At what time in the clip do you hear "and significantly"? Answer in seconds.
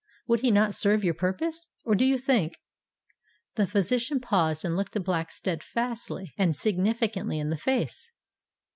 6.39-7.37